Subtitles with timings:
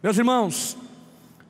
[0.00, 0.76] Meus irmãos,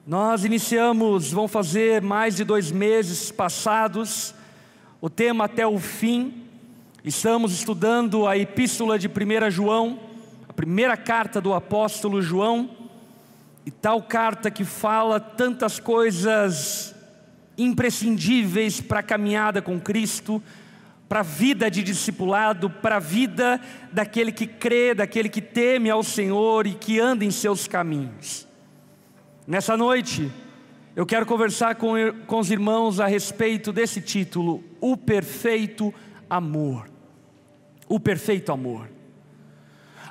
[0.06, 4.34] nós iniciamos, vão fazer mais de dois meses passados,
[5.02, 6.44] o tema até o fim.
[7.04, 10.00] Estamos estudando a epístola de 1 João,
[10.48, 12.70] a primeira carta do apóstolo João,
[13.66, 16.94] e tal carta que fala tantas coisas
[17.58, 20.42] imprescindíveis para a caminhada com Cristo,
[21.08, 26.02] para a vida de discipulado, para a vida daquele que crê, daquele que teme ao
[26.02, 28.46] Senhor e que anda em seus caminhos.
[29.46, 30.30] Nessa noite,
[30.94, 31.94] eu quero conversar com,
[32.26, 35.94] com os irmãos a respeito desse título, O Perfeito
[36.28, 36.90] Amor.
[37.88, 38.90] O Perfeito Amor.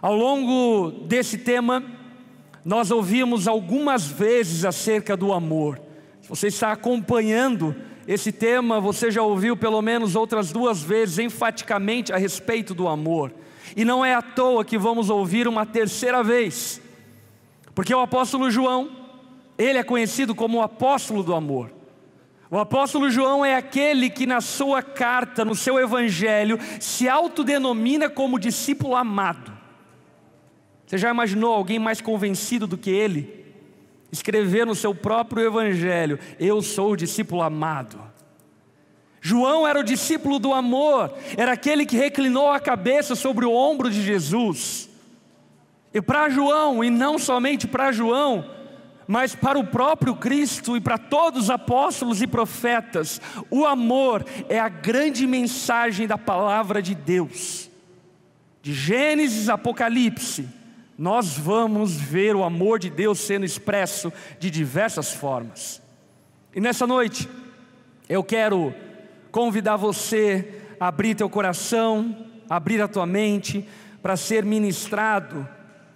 [0.01, 1.83] Ao longo desse tema,
[2.65, 5.79] nós ouvimos algumas vezes acerca do amor.
[6.21, 7.75] Se você está acompanhando
[8.07, 13.33] esse tema você já ouviu pelo menos outras duas vezes enfaticamente a respeito do amor.
[13.75, 16.81] E não é à toa que vamos ouvir uma terceira vez.
[17.75, 18.89] Porque o apóstolo João,
[19.57, 21.71] ele é conhecido como o apóstolo do amor.
[22.49, 28.39] O apóstolo João é aquele que na sua carta, no seu evangelho, se autodenomina como
[28.39, 29.51] discípulo amado.
[30.85, 33.46] Você já imaginou alguém mais convencido do que ele?
[34.11, 37.99] Escrever no seu próprio evangelho: Eu sou o discípulo amado.
[39.21, 43.89] João era o discípulo do amor, era aquele que reclinou a cabeça sobre o ombro
[43.89, 44.89] de Jesus.
[45.93, 48.45] E para João, e não somente para João,
[49.07, 54.59] mas para o próprio Cristo e para todos os apóstolos e profetas, o amor é
[54.59, 57.69] a grande mensagem da palavra de Deus.
[58.61, 60.47] De Gênesis, Apocalipse,
[60.97, 65.81] nós vamos ver o amor de Deus sendo expresso de diversas formas.
[66.55, 67.29] E nessa noite,
[68.09, 68.73] eu quero
[69.31, 73.67] convidar você a abrir teu coração, abrir a tua mente,
[74.01, 75.47] para ser ministrado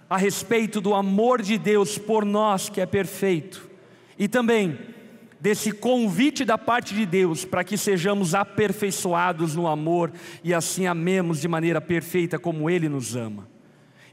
[0.08, 3.68] a respeito do amor de Deus por nós que é perfeito,
[4.18, 4.78] e também
[5.40, 10.12] desse convite da parte de Deus para que sejamos aperfeiçoados no amor
[10.44, 13.51] e assim amemos de maneira perfeita como Ele nos ama.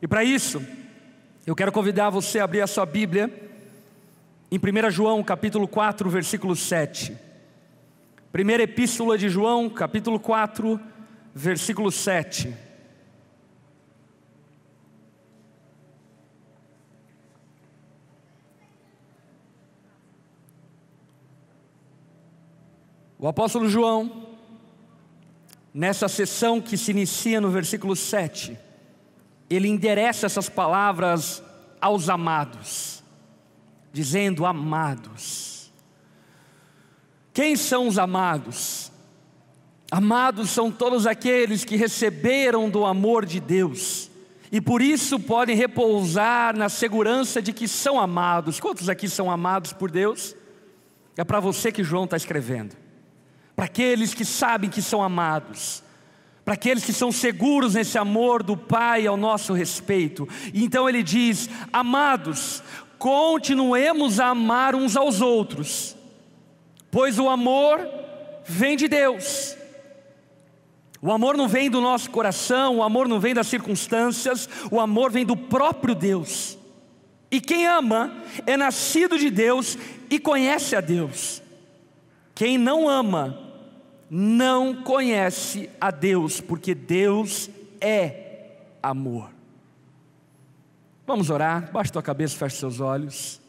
[0.01, 0.65] E para isso,
[1.45, 3.29] eu quero convidar você a abrir a sua Bíblia
[4.49, 7.17] em 1 João, capítulo 4, versículo 7.
[8.31, 10.79] Primeira epístola de João, capítulo 4,
[11.35, 12.55] versículo 7.
[23.17, 24.37] O apóstolo João,
[25.73, 28.57] nessa sessão que se inicia no versículo 7,
[29.49, 31.43] ele endereça essas palavras
[31.81, 33.03] aos amados,
[33.91, 35.71] dizendo: Amados.
[37.33, 38.91] Quem são os amados?
[39.91, 44.09] Amados são todos aqueles que receberam do amor de Deus
[44.51, 48.59] e por isso podem repousar na segurança de que são amados.
[48.59, 50.35] Quantos aqui são amados por Deus?
[51.15, 52.75] É para você que João está escrevendo,
[53.55, 55.83] para aqueles que sabem que são amados
[56.43, 60.27] para aqueles que são seguros nesse amor do Pai ao nosso respeito.
[60.53, 62.63] E então ele diz: Amados,
[62.97, 65.95] continuemos a amar uns aos outros,
[66.89, 67.87] pois o amor
[68.45, 69.55] vem de Deus.
[71.01, 75.11] O amor não vem do nosso coração, o amor não vem das circunstâncias, o amor
[75.11, 76.57] vem do próprio Deus.
[77.31, 78.11] E quem ama
[78.45, 79.77] é nascido de Deus
[80.09, 81.41] e conhece a Deus.
[82.33, 83.48] Quem não ama
[84.09, 87.49] não conhece a Deus, porque Deus
[87.79, 89.29] é amor.
[91.05, 93.39] Vamos orar, baixa tua cabeça, feche seus olhos.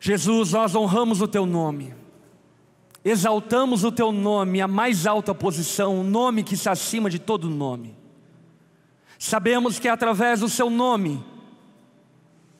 [0.00, 1.94] Jesus, nós honramos o teu nome,
[3.04, 7.50] exaltamos o teu nome, a mais alta posição, o nome que está acima de todo
[7.50, 7.96] nome.
[9.18, 11.24] Sabemos que é através do seu nome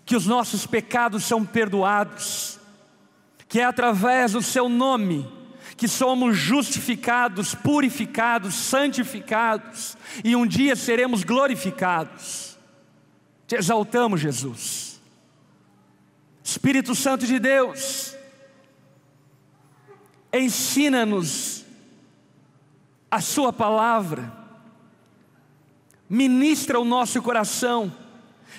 [0.05, 2.58] que os nossos pecados são perdoados
[3.49, 5.27] que é através do seu nome
[5.77, 12.59] que somos justificados, purificados, santificados e um dia seremos glorificados.
[13.47, 15.01] Te exaltamos, Jesus.
[16.43, 18.15] Espírito Santo de Deus,
[20.33, 21.65] ensina-nos
[23.11, 24.33] a Sua palavra,
[26.11, 27.93] ministra o nosso coração,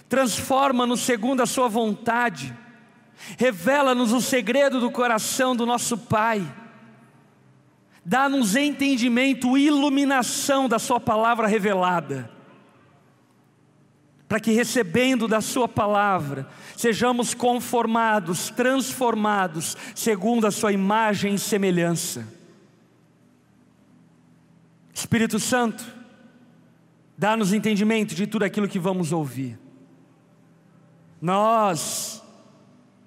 [0.08, 2.56] transforma-nos segundo a Sua vontade
[3.38, 6.42] Revela-nos o segredo do coração do nosso Pai.
[8.04, 12.32] Dá-nos entendimento, iluminação da Sua palavra revelada.
[14.28, 22.28] Para que recebendo da Sua palavra, sejamos conformados, transformados, segundo a Sua imagem e semelhança.
[24.94, 25.84] Espírito Santo,
[27.18, 29.58] dá-nos entendimento de tudo aquilo que vamos ouvir.
[31.22, 32.19] Nós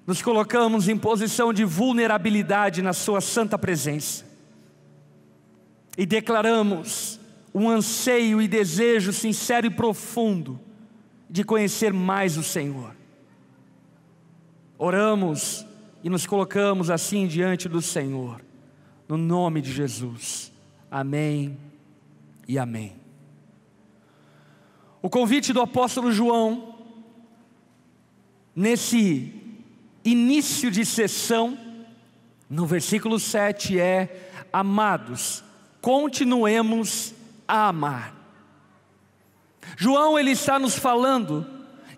[0.06, 4.24] nos colocamos em posição de vulnerabilidade na Sua santa presença
[5.96, 7.20] e declaramos
[7.54, 10.58] um anseio e desejo sincero e profundo
[11.28, 12.94] de conhecer mais o Senhor.
[14.78, 15.64] Oramos
[16.02, 18.40] e nos colocamos assim diante do Senhor,
[19.08, 20.52] no nome de Jesus.
[20.90, 21.56] Amém
[22.48, 22.96] e amém.
[25.00, 26.76] O convite do apóstolo João,
[28.54, 29.51] nesse
[30.04, 31.58] início de sessão,
[32.48, 35.42] no versículo 7 é: Amados,
[35.80, 37.14] continuemos
[37.46, 38.14] a amar.
[39.76, 41.46] João ele está nos falando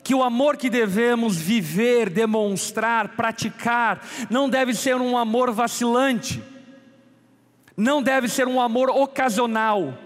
[0.03, 6.43] que o amor que devemos viver, demonstrar, praticar, não deve ser um amor vacilante,
[7.75, 9.99] não deve ser um amor ocasional.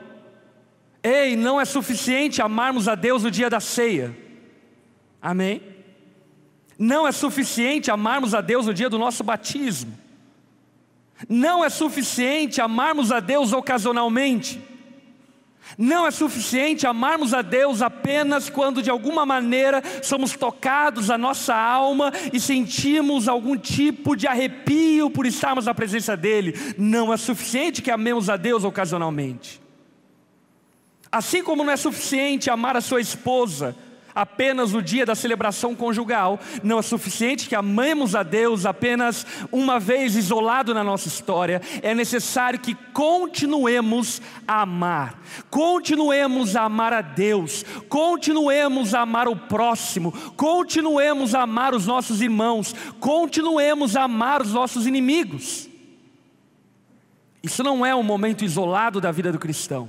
[1.02, 4.16] Ei, não é suficiente amarmos a Deus no dia da ceia,
[5.20, 5.77] amém?
[6.78, 9.92] Não é suficiente amarmos a Deus no dia do nosso batismo,
[11.28, 14.60] não é suficiente amarmos a Deus ocasionalmente.
[15.76, 21.54] Não é suficiente amarmos a Deus apenas quando de alguma maneira somos tocados a nossa
[21.54, 26.54] alma e sentimos algum tipo de arrepio por estarmos na presença dEle.
[26.78, 29.60] Não é suficiente que amemos a Deus ocasionalmente.
[31.10, 33.76] Assim como não é suficiente amar a sua esposa
[34.19, 39.79] apenas o dia da celebração conjugal, não é suficiente que amemos a Deus apenas uma
[39.79, 47.00] vez isolado na nossa história, é necessário que continuemos a amar, continuemos a amar a
[47.00, 54.43] Deus, continuemos a amar o próximo, continuemos a amar os nossos irmãos, continuemos a amar
[54.43, 55.69] os nossos inimigos.
[57.41, 59.88] Isso não é um momento isolado da vida do cristão,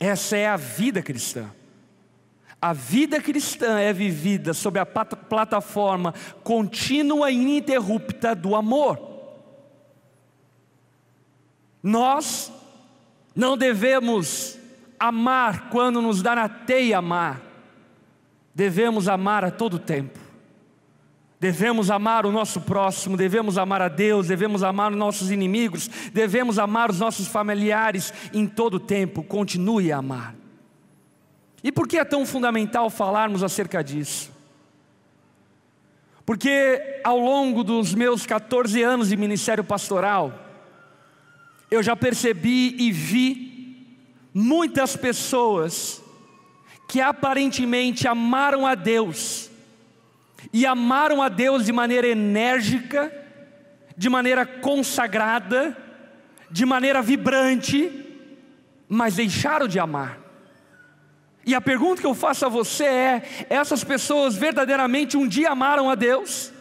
[0.00, 1.48] essa é a vida cristã.
[2.64, 8.98] A vida cristã é vivida sob a plataforma contínua e ininterrupta do amor.
[11.82, 12.50] Nós
[13.36, 14.58] não devemos
[14.98, 17.42] amar quando nos dá na teia amar,
[18.54, 20.18] devemos amar a todo tempo.
[21.38, 26.58] Devemos amar o nosso próximo, devemos amar a Deus, devemos amar os nossos inimigos, devemos
[26.58, 29.22] amar os nossos familiares em todo tempo.
[29.22, 30.43] Continue a amar.
[31.64, 34.30] E por que é tão fundamental falarmos acerca disso?
[36.26, 40.32] Porque ao longo dos meus 14 anos de ministério pastoral,
[41.70, 43.98] eu já percebi e vi
[44.34, 46.02] muitas pessoas
[46.86, 49.50] que aparentemente amaram a Deus,
[50.52, 53.10] e amaram a Deus de maneira enérgica,
[53.96, 55.74] de maneira consagrada,
[56.50, 57.90] de maneira vibrante,
[58.86, 60.23] mas deixaram de amar.
[61.46, 65.90] E a pergunta que eu faço a você é: essas pessoas verdadeiramente um dia amaram
[65.90, 66.52] a Deus?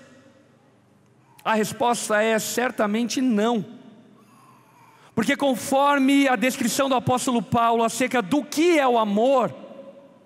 [1.44, 3.65] A resposta é certamente não.
[5.15, 9.53] Porque, conforme a descrição do apóstolo Paulo acerca do que é o amor,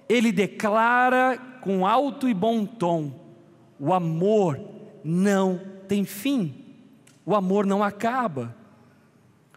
[0.07, 3.11] ele declara com alto e bom tom:
[3.79, 4.59] o amor
[5.03, 6.65] não tem fim,
[7.25, 8.55] o amor não acaba.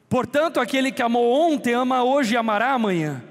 [0.09, 3.30] Portanto, aquele que amou ontem ama hoje e amará amanhã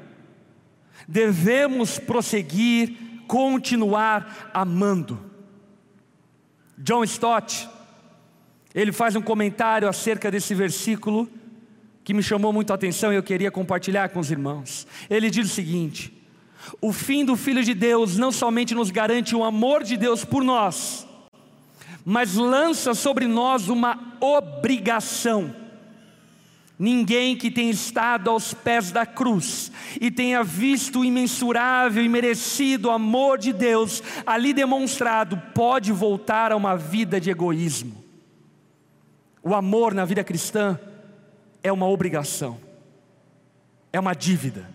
[1.09, 2.95] devemos prosseguir,
[3.27, 5.19] continuar amando.
[6.77, 7.67] John Stott,
[8.75, 11.27] ele faz um comentário acerca desse versículo
[12.03, 14.85] que me chamou muito a atenção e eu queria compartilhar com os irmãos.
[15.09, 16.13] Ele diz o seguinte:
[16.79, 20.43] o fim do Filho de Deus não somente nos garante o amor de Deus por
[20.43, 21.07] nós,
[22.05, 25.55] mas lança sobre nós uma obrigação
[26.81, 29.69] Ninguém que tenha estado aos pés da cruz
[29.99, 36.55] e tenha visto o imensurável e merecido amor de Deus ali demonstrado, pode voltar a
[36.55, 38.01] uma vida de egoísmo.
[39.43, 40.79] O amor na vida cristã
[41.61, 42.57] é uma obrigação,
[43.91, 44.69] é uma dívida.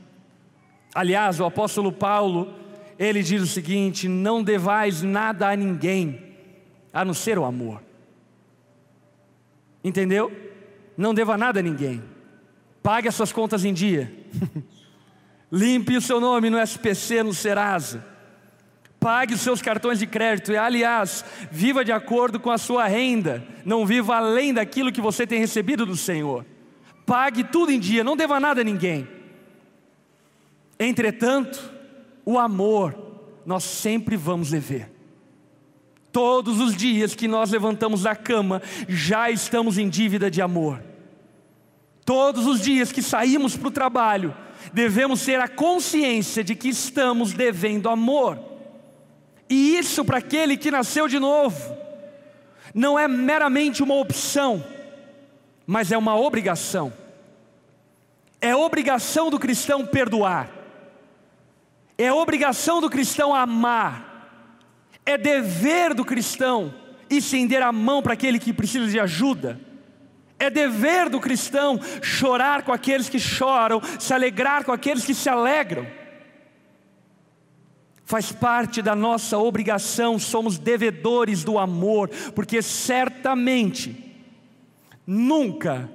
[0.94, 2.52] Aliás, o apóstolo Paulo,
[2.98, 6.20] ele diz o seguinte: não devais nada a ninguém,
[6.92, 7.82] a não ser o amor.
[9.82, 10.44] Entendeu?
[10.96, 12.02] Não deva nada a ninguém.
[12.82, 14.12] Pague as suas contas em dia.
[15.50, 18.04] Limpe o seu nome no SPC, no Serasa.
[18.98, 20.52] Pague os seus cartões de crédito.
[20.52, 23.46] E, aliás, viva de acordo com a sua renda.
[23.64, 26.44] Não viva além daquilo que você tem recebido do Senhor.
[27.06, 29.06] Pague tudo em dia, não deva nada a ninguém.
[30.78, 31.72] Entretanto,
[32.24, 32.96] o amor
[33.44, 34.93] nós sempre vamos dever.
[36.14, 40.80] Todos os dias que nós levantamos da cama, já estamos em dívida de amor.
[42.04, 44.32] Todos os dias que saímos para o trabalho,
[44.72, 48.38] devemos ter a consciência de que estamos devendo amor.
[49.50, 51.76] E isso para aquele que nasceu de novo,
[52.72, 54.64] não é meramente uma opção,
[55.66, 56.92] mas é uma obrigação.
[58.40, 60.48] É obrigação do cristão perdoar,
[61.98, 64.13] é obrigação do cristão amar,
[65.06, 66.74] é dever do cristão
[67.08, 69.60] estender a mão para aquele que precisa de ajuda.
[70.38, 75.28] É dever do cristão chorar com aqueles que choram, se alegrar com aqueles que se
[75.28, 75.86] alegram.
[78.04, 84.14] Faz parte da nossa obrigação, somos devedores do amor, porque certamente
[85.06, 85.90] nunca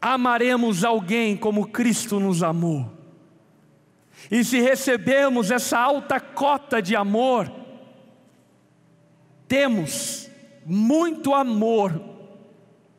[0.00, 2.92] amaremos alguém como Cristo nos amou.
[4.30, 7.50] E se recebemos essa alta cota de amor,
[9.50, 10.30] temos
[10.64, 12.00] muito amor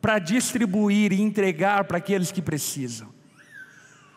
[0.01, 3.07] para distribuir e entregar para aqueles que precisam.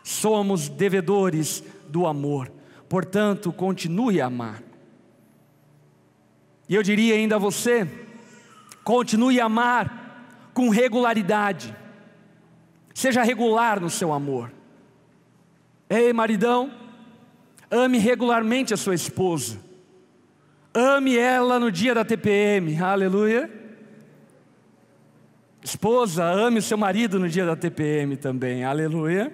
[0.03, 2.51] Somos devedores do amor,
[2.89, 4.61] portanto, continue a amar.
[6.67, 7.87] E eu diria ainda a você:
[8.83, 11.73] continue a amar com regularidade,
[12.93, 14.51] seja regular no seu amor.
[15.89, 16.69] Ei, maridão,
[17.71, 19.57] ame regularmente a sua esposa,
[20.75, 23.49] ame ela no dia da TPM, aleluia.
[25.63, 29.33] Esposa, ame o seu marido no dia da TPM também, aleluia.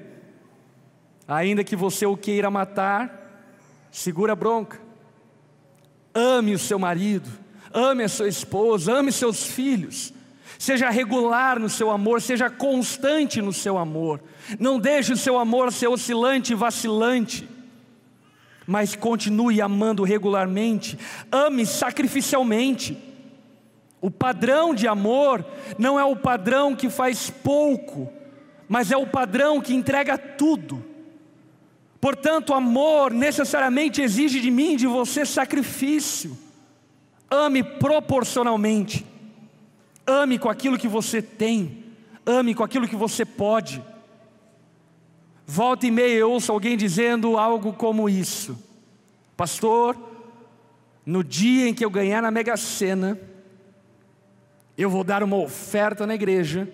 [1.27, 3.49] Ainda que você o queira matar,
[3.91, 4.79] segura a bronca.
[6.13, 7.29] Ame o seu marido,
[7.73, 10.13] ame a sua esposa, ame seus filhos.
[10.59, 14.21] Seja regular no seu amor, seja constante no seu amor.
[14.59, 17.49] Não deixe o seu amor ser oscilante e vacilante
[18.67, 20.97] mas continue amando regularmente,
[21.31, 22.97] ame sacrificialmente.
[23.99, 25.45] O padrão de amor
[25.77, 28.11] não é o padrão que faz pouco,
[28.67, 30.83] mas é o padrão que entrega tudo.
[31.99, 36.35] Portanto, amor necessariamente exige de mim, de você, sacrifício.
[37.29, 39.05] Ame proporcionalmente.
[40.05, 41.85] Ame com aquilo que você tem.
[42.25, 43.83] Ame com aquilo que você pode.
[45.53, 48.57] Volta e meia eu ouço alguém dizendo algo como isso:
[49.35, 49.97] Pastor,
[51.05, 53.19] no dia em que eu ganhar na Mega Sena,
[54.77, 56.69] eu vou dar uma oferta na igreja,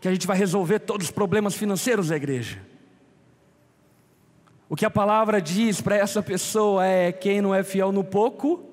[0.00, 2.58] que a gente vai resolver todos os problemas financeiros da igreja.
[4.66, 8.64] O que a palavra diz para essa pessoa é: quem não é fiel no pouco,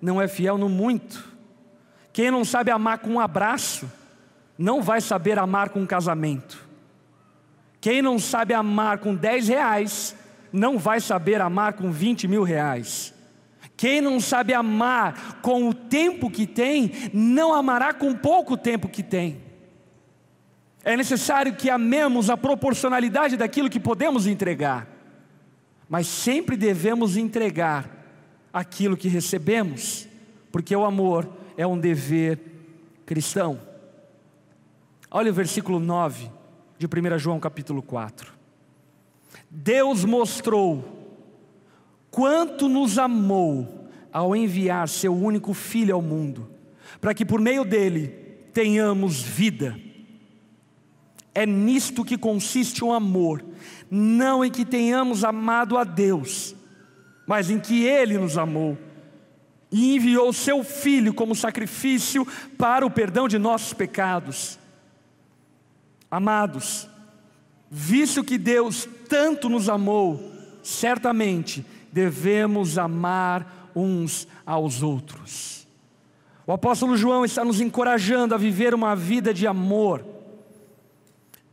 [0.00, 1.22] não é fiel no muito.
[2.14, 3.92] Quem não sabe amar com um abraço,
[4.56, 6.71] não vai saber amar com um casamento.
[7.82, 10.14] Quem não sabe amar com 10 reais,
[10.52, 13.12] não vai saber amar com 20 mil reais.
[13.76, 19.02] Quem não sabe amar com o tempo que tem, não amará com pouco tempo que
[19.02, 19.42] tem.
[20.84, 24.86] É necessário que amemos a proporcionalidade daquilo que podemos entregar,
[25.88, 27.90] mas sempre devemos entregar
[28.52, 30.06] aquilo que recebemos,
[30.52, 32.38] porque o amor é um dever
[33.04, 33.60] cristão.
[35.10, 36.41] Olha o versículo 9
[36.82, 38.32] de 1 João capítulo 4.
[39.48, 41.20] Deus mostrou
[42.10, 46.50] quanto nos amou ao enviar seu único filho ao mundo,
[47.00, 48.08] para que por meio dele
[48.52, 49.78] tenhamos vida.
[51.32, 53.44] É nisto que consiste o amor,
[53.88, 56.54] não em que tenhamos amado a Deus,
[57.26, 58.76] mas em que Ele nos amou
[59.70, 62.26] e enviou seu Filho como sacrifício
[62.58, 64.58] para o perdão de nossos pecados.
[66.12, 66.86] Amados,
[67.70, 70.30] visto que Deus tanto nos amou,
[70.62, 75.66] certamente devemos amar uns aos outros.
[76.46, 80.04] O apóstolo João está nos encorajando a viver uma vida de amor.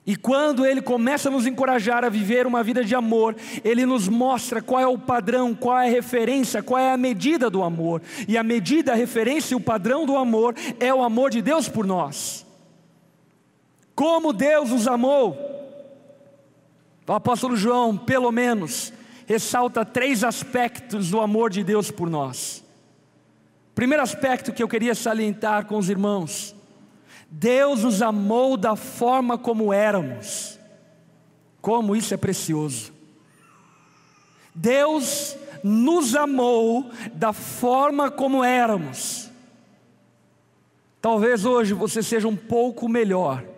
[0.05, 4.09] E quando ele começa a nos encorajar a viver uma vida de amor, ele nos
[4.09, 8.01] mostra qual é o padrão, qual é a referência, qual é a medida do amor.
[8.27, 11.69] E a medida, a referência e o padrão do amor é o amor de Deus
[11.69, 12.48] por nós.
[13.99, 15.37] Como Deus nos amou.
[17.05, 18.93] O apóstolo João, pelo menos,
[19.25, 22.63] ressalta três aspectos do amor de Deus por nós.
[23.75, 26.55] Primeiro aspecto que eu queria salientar com os irmãos:
[27.29, 30.57] Deus nos amou da forma como éramos.
[31.59, 32.93] Como isso é precioso.
[34.55, 39.29] Deus nos amou da forma como éramos.
[41.01, 43.48] Talvez hoje você seja um pouco melhor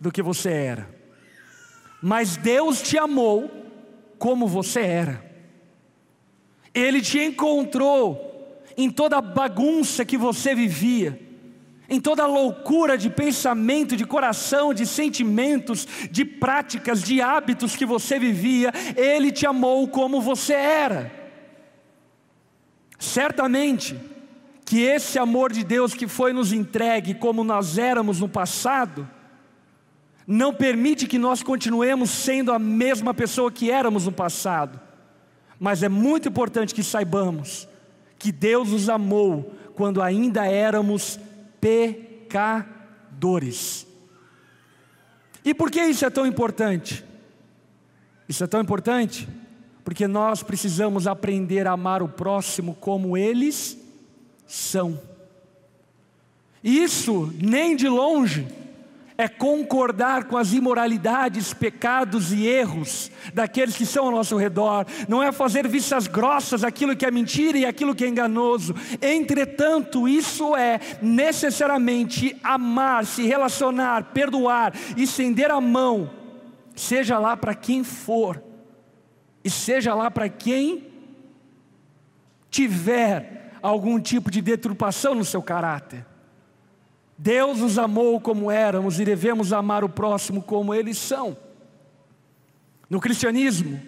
[0.00, 0.88] do que você era,
[2.02, 3.50] mas Deus te amou
[4.18, 5.24] como você era.
[6.74, 11.18] Ele te encontrou em toda a bagunça que você vivia,
[11.88, 17.86] em toda a loucura de pensamento, de coração, de sentimentos, de práticas, de hábitos que
[17.86, 21.12] você vivia, Ele te amou como você era.
[22.98, 23.96] Certamente
[24.64, 29.08] que esse amor de Deus que foi nos entregue como nós éramos no passado,
[30.26, 34.80] não permite que nós continuemos sendo a mesma pessoa que éramos no passado.
[35.58, 37.68] Mas é muito importante que saibamos
[38.18, 41.20] que Deus nos amou quando ainda éramos
[41.60, 42.76] pecadores.
[45.44, 47.04] E por que isso é tão importante?
[48.28, 49.28] Isso é tão importante
[49.84, 53.78] porque nós precisamos aprender a amar o próximo como eles
[54.44, 55.00] são.
[56.64, 58.48] Isso nem de longe
[59.18, 65.22] é concordar com as imoralidades, pecados e erros daqueles que estão ao nosso redor, não
[65.22, 68.74] é fazer vistas grossas aquilo que é mentira e aquilo que é enganoso.
[69.00, 76.10] Entretanto, isso é necessariamente amar, se relacionar, perdoar, estender a mão,
[76.74, 78.42] seja lá para quem for,
[79.42, 80.88] e seja lá para quem
[82.50, 86.04] tiver algum tipo de deturpação no seu caráter.
[87.18, 91.36] Deus nos amou como éramos e devemos amar o próximo como eles são.
[92.90, 93.80] No cristianismo,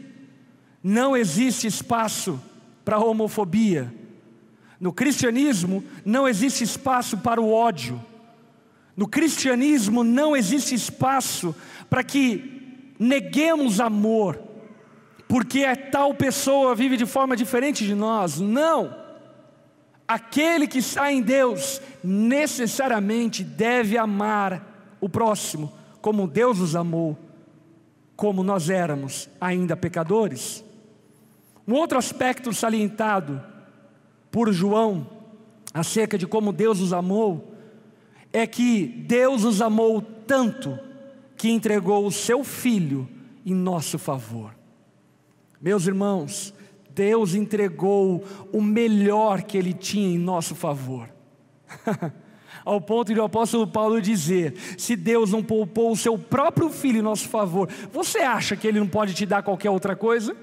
[0.82, 2.40] não existe espaço
[2.84, 3.92] para homofobia.
[4.80, 8.02] No cristianismo, não existe espaço para o ódio.
[8.96, 11.54] No cristianismo, não existe espaço
[11.90, 14.40] para que neguemos amor,
[15.28, 18.40] porque a tal pessoa vive de forma diferente de nós.
[18.40, 19.07] Não.
[20.08, 27.18] Aquele que está em Deus necessariamente deve amar o próximo como Deus os amou,
[28.16, 30.64] como nós éramos ainda pecadores.
[31.66, 33.42] Um outro aspecto salientado
[34.30, 35.06] por João
[35.74, 37.52] acerca de como Deus os amou
[38.32, 40.78] é que Deus os amou tanto
[41.36, 43.06] que entregou o seu filho
[43.44, 44.54] em nosso favor.
[45.60, 46.54] Meus irmãos,
[46.98, 51.08] Deus entregou o melhor que Ele tinha em nosso favor.
[52.64, 56.98] Ao ponto de o apóstolo Paulo dizer: se Deus não poupou o seu próprio filho
[56.98, 60.36] em nosso favor, você acha que Ele não pode te dar qualquer outra coisa?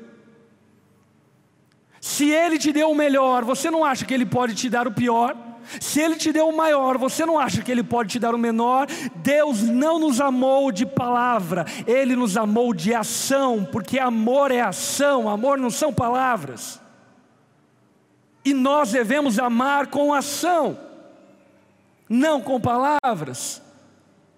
[2.00, 4.94] Se Ele te deu o melhor, você não acha que Ele pode te dar o
[4.94, 5.36] pior?
[5.80, 8.38] Se Ele te deu o maior, você não acha que Ele pode te dar o
[8.38, 8.88] menor?
[9.16, 15.30] Deus não nos amou de palavra, Ele nos amou de ação, porque amor é ação,
[15.30, 16.80] amor não são palavras.
[18.44, 20.78] E nós devemos amar com ação,
[22.08, 23.62] não com palavras.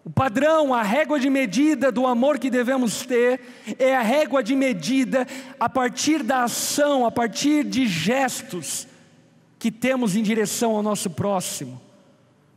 [0.08, 3.42] O padrão, a régua de medida do amor que devemos ter
[3.78, 5.28] é a régua de medida
[5.60, 8.87] a partir da ação, a partir de gestos
[9.60, 11.82] que temos em direção ao nosso próximo,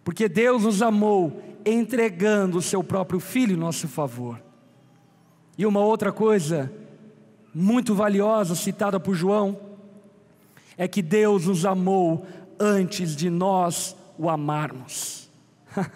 [0.04, 4.40] porque Deus nos amou entregando o seu próprio filho em nosso favor.
[5.56, 6.72] E uma outra coisa
[7.54, 9.58] muito valiosa citada por João
[10.76, 12.26] é que Deus nos amou
[12.58, 15.28] antes de nós o amarmos.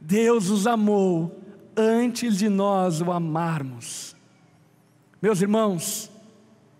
[0.00, 1.40] Deus nos amou
[1.76, 4.16] antes de nós o amarmos.
[5.20, 6.10] Meus irmãos,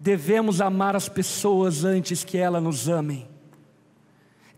[0.00, 3.28] devemos amar as pessoas antes que elas nos amem.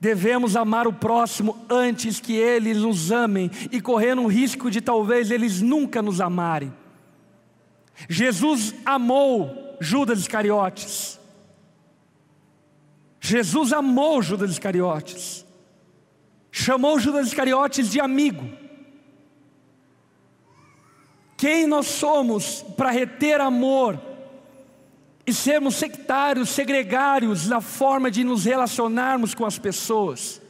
[0.00, 5.30] Devemos amar o próximo antes que eles nos amem e correr um risco de talvez
[5.30, 6.72] eles nunca nos amarem.
[8.08, 11.20] Jesus amou Judas Iscariotes.
[13.20, 15.44] Jesus amou Judas Iscariotes.
[16.50, 18.50] Chamou Judas Iscariotes de amigo.
[21.36, 24.09] Quem nós somos para reter amor
[25.30, 30.42] e sermos sectários, segregários na forma de nos relacionarmos com as pessoas.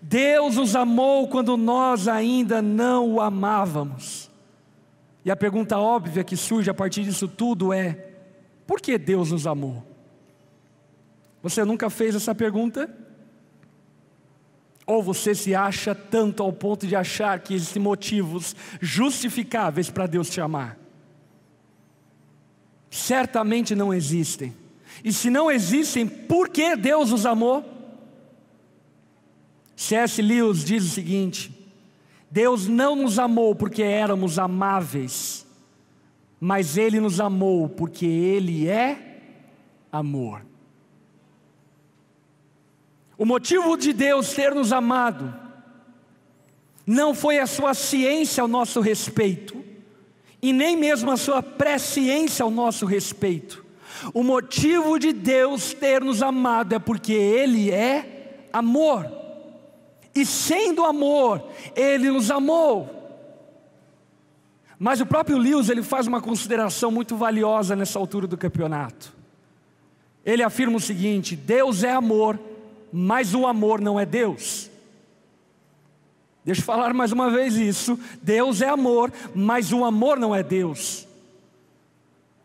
[0.00, 4.30] Deus nos amou quando nós ainda não o amávamos.
[5.24, 8.12] E a pergunta óbvia que surge a partir disso tudo é:
[8.66, 9.84] por que Deus nos amou?
[11.42, 12.88] Você nunca fez essa pergunta?
[14.86, 20.30] Ou você se acha tanto ao ponto de achar que existem motivos justificáveis para Deus
[20.30, 20.83] te amar?
[22.94, 24.54] Certamente não existem.
[25.02, 27.64] E se não existem, por que Deus os amou?
[29.74, 30.22] C.S.
[30.22, 31.52] Lewis diz o seguinte:
[32.30, 35.44] Deus não nos amou porque éramos amáveis,
[36.38, 39.18] mas Ele nos amou porque Ele é
[39.90, 40.46] amor.
[43.18, 45.34] O motivo de Deus ter nos amado
[46.86, 49.64] não foi a sua ciência ao nosso respeito,
[50.44, 53.64] e nem mesmo a sua presciência ao nosso respeito.
[54.12, 59.10] O motivo de Deus ter nos amado é porque Ele é amor,
[60.14, 61.42] e sendo amor,
[61.74, 62.90] Ele nos amou.
[64.78, 69.14] Mas o próprio Lewis ele faz uma consideração muito valiosa nessa altura do campeonato.
[70.26, 72.38] ele afirma o seguinte: Deus é amor,
[72.92, 74.70] mas o amor não é Deus.
[76.44, 77.98] Deixa eu falar mais uma vez isso.
[78.22, 81.08] Deus é amor, mas o amor não é Deus.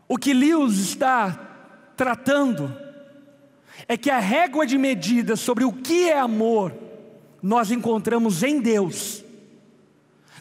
[0.08, 1.38] O que Lewis está
[1.96, 2.74] tratando
[3.86, 6.72] é que a régua de medida sobre o que é amor,
[7.42, 9.22] nós encontramos em Deus.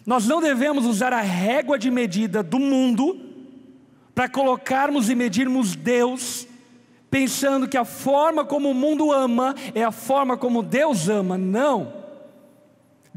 [0.06, 3.20] Nós não devemos usar a régua de medida do mundo
[4.16, 6.48] para colocarmos e medirmos Deus,
[7.12, 11.38] pensando que a forma como o mundo ama é a forma como Deus ama.
[11.38, 11.99] Não.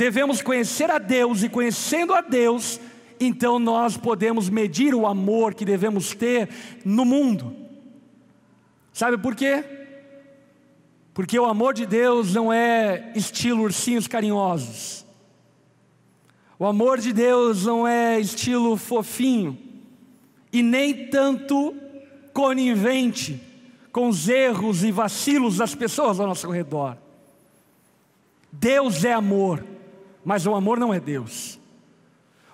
[0.03, 2.81] Devemos conhecer a Deus e conhecendo a Deus,
[3.21, 6.49] então nós podemos medir o amor que devemos ter
[6.85, 7.55] no mundo.
[8.93, 9.63] Sabe por quê?
[11.15, 15.07] Porque o amor de Deus não é estilo ursinhos carinhosos.
[16.59, 19.57] O amor de Deus não é estilo fofinho
[20.53, 21.77] e nem tanto
[22.33, 23.41] conivente
[23.93, 26.99] com os erros e vacilos das pessoas ao nosso redor.
[28.51, 29.71] Deus é amor
[30.25, 31.61] mas o amor não é Deus.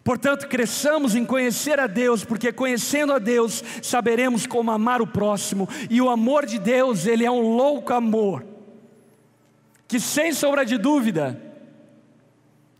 [0.09, 5.69] Portanto, cresçamos em conhecer a Deus, porque conhecendo a Deus, saberemos como amar o próximo,
[5.91, 8.43] e o amor de Deus, ele é um louco amor,
[9.87, 11.39] que sem sombra de dúvida,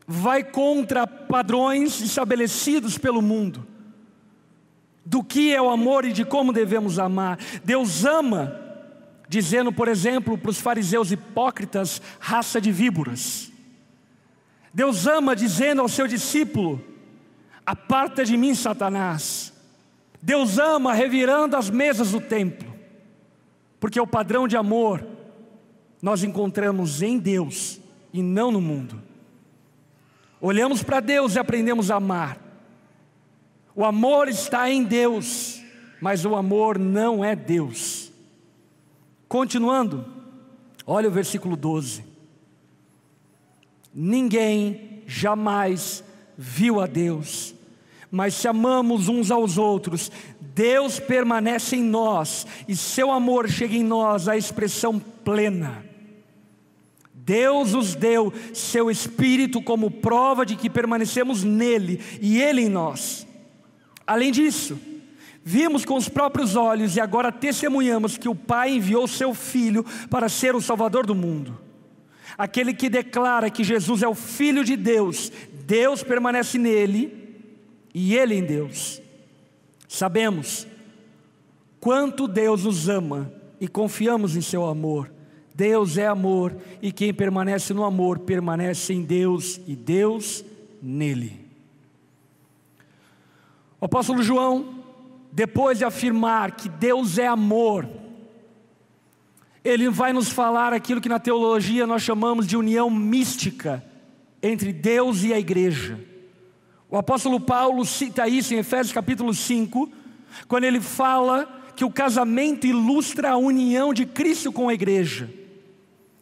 [0.07, 3.67] vai contra padrões estabelecidos pelo mundo,
[5.05, 7.39] do que é o amor e de como devemos amar.
[7.63, 8.59] Deus ama,
[9.29, 13.53] dizendo, por exemplo, para os fariseus hipócritas, raça de víboras.
[14.73, 16.83] Deus ama dizendo ao seu discípulo:
[17.65, 19.53] Aparta de mim, Satanás.
[20.21, 22.75] Deus ama revirando as mesas do templo,
[23.79, 25.07] porque o padrão de amor
[26.03, 27.81] nós encontramos em Deus
[28.13, 29.01] e não no mundo.
[30.41, 32.39] Olhamos para Deus e aprendemos a amar.
[33.75, 35.63] O amor está em Deus,
[36.01, 38.13] mas o amor não é Deus.
[39.29, 40.05] Continuando,
[40.87, 42.08] olha o versículo 12.
[44.01, 46.05] Ninguém jamais
[46.37, 47.53] viu a Deus,
[48.09, 50.13] mas se amamos uns aos outros,
[50.55, 55.85] Deus permanece em nós e seu amor chega em nós à expressão plena.
[57.13, 63.27] Deus nos deu seu Espírito como prova de que permanecemos nele e ele em nós.
[64.07, 64.79] Além disso,
[65.43, 70.29] vimos com os próprios olhos e agora testemunhamos que o Pai enviou seu Filho para
[70.29, 71.67] ser o Salvador do mundo.
[72.39, 75.33] Aquele que declara que Jesus é o Filho de Deus,
[75.67, 77.43] Deus permanece nele
[77.93, 79.03] e ele em Deus.
[79.89, 80.65] Sabemos
[81.81, 85.11] quanto Deus nos ama e confiamos em seu amor.
[85.53, 90.45] Deus é amor e quem permanece no amor permanece em Deus e Deus
[90.81, 91.45] nele.
[93.81, 94.85] O apóstolo João,
[95.33, 97.89] depois de afirmar que Deus é amor,
[99.65, 103.85] ele vai nos falar aquilo que na teologia nós chamamos de união mística
[104.43, 105.99] entre Deus e a igreja.
[106.91, 109.91] O apóstolo Paulo cita isso em Efésios capítulo 5,
[110.47, 115.31] quando ele fala que o casamento ilustra a união de Cristo com a igreja.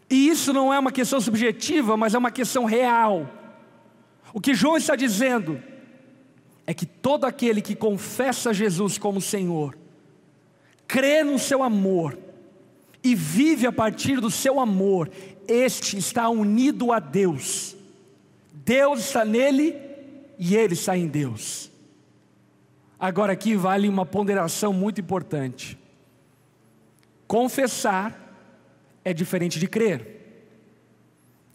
[0.08, 3.28] E isso não é uma questão subjetiva, mas é uma questão real.
[4.32, 5.62] O que João está dizendo
[6.66, 9.78] é que todo aquele que confessa Jesus como Senhor,
[10.86, 12.18] crê no seu amor,
[13.06, 15.08] e vive a partir do seu amor,
[15.46, 17.76] este está unido a Deus.
[18.52, 19.76] Deus está nele
[20.36, 21.70] e ele está em Deus.
[22.98, 25.78] Agora aqui vale uma ponderação muito importante.
[27.28, 28.18] Confessar
[29.04, 30.14] é diferente de crer.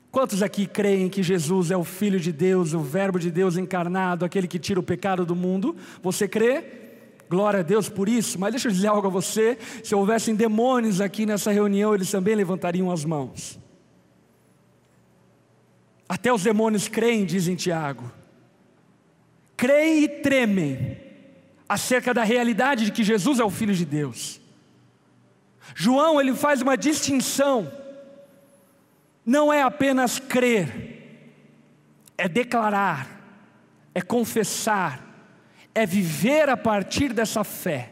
[0.09, 4.23] Quantos aqui creem que Jesus é o Filho de Deus, o Verbo de Deus encarnado,
[4.23, 5.75] aquele que tira o pecado do mundo?
[6.01, 6.90] Você crê?
[7.31, 10.99] Glória a Deus por isso, mas deixa eu dizer algo a você: se houvessem demônios
[10.99, 13.57] aqui nessa reunião, eles também levantariam as mãos.
[16.09, 18.11] Até os demônios creem, dizem Tiago.
[19.55, 20.97] Creem e tremem
[21.69, 24.41] acerca da realidade de que Jesus é o Filho de Deus.
[25.73, 27.71] João, ele faz uma distinção,
[29.25, 31.31] não é apenas crer,
[32.17, 33.07] é declarar,
[33.95, 35.10] é confessar,
[35.73, 37.91] é viver a partir dessa fé.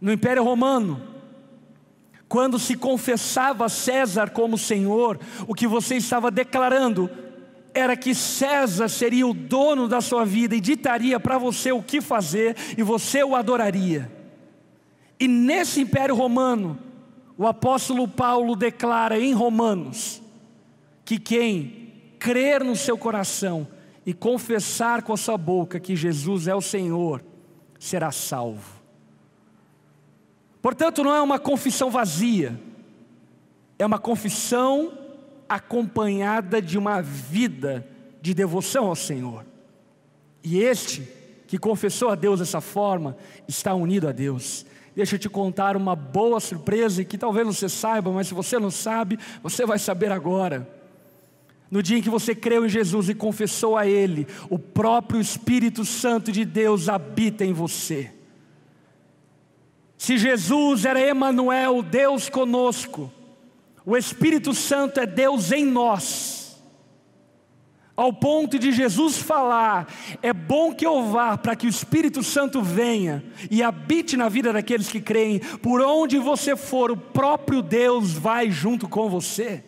[0.00, 1.02] No Império Romano,
[2.28, 7.10] quando se confessava César como Senhor, o que você estava declarando
[7.72, 12.00] era que César seria o dono da sua vida e ditaria para você o que
[12.00, 14.10] fazer e você o adoraria.
[15.18, 16.78] E nesse Império Romano,
[17.36, 20.22] o apóstolo Paulo declara em Romanos
[21.04, 23.66] que quem crer no seu coração
[24.08, 27.22] e confessar com a sua boca que Jesus é o Senhor,
[27.78, 28.80] será salvo.
[30.62, 32.58] Portanto, não é uma confissão vazia,
[33.78, 34.96] é uma confissão
[35.46, 37.86] acompanhada de uma vida
[38.22, 39.44] de devoção ao Senhor.
[40.42, 41.06] E este
[41.46, 43.14] que confessou a Deus dessa forma
[43.46, 44.64] está unido a Deus.
[44.96, 48.70] Deixa eu te contar uma boa surpresa que talvez você saiba, mas se você não
[48.70, 50.77] sabe, você vai saber agora.
[51.70, 55.84] No dia em que você creu em Jesus e confessou a Ele, o próprio Espírito
[55.84, 58.10] Santo de Deus habita em você.
[59.98, 63.12] Se Jesus era Emanuel, Deus conosco,
[63.84, 66.38] o Espírito Santo é Deus em nós.
[67.96, 72.62] Ao ponto de Jesus falar: é bom que eu vá para que o Espírito Santo
[72.62, 75.40] venha e habite na vida daqueles que creem.
[75.40, 79.64] Por onde você for, o próprio Deus vai junto com você.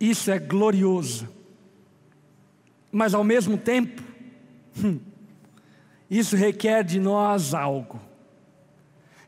[0.00, 1.28] Isso é glorioso.
[2.90, 4.02] Mas ao mesmo tempo,
[4.82, 4.98] hum,
[6.10, 8.00] isso requer de nós algo.